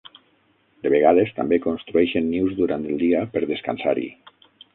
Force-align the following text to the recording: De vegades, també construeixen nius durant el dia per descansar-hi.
De 0.85 0.91
vegades, 0.93 1.29
també 1.39 1.59
construeixen 1.65 2.25
nius 2.31 2.57
durant 2.61 2.89
el 2.95 2.99
dia 3.05 3.21
per 3.37 3.45
descansar-hi. 3.53 4.09